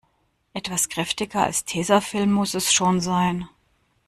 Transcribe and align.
Etwas 0.55 0.89
kräftiger 0.89 1.43
als 1.43 1.63
Tesafilm 1.63 2.31
muss 2.31 2.55
es 2.55 2.73
schon 2.73 3.01
sein. 3.01 3.47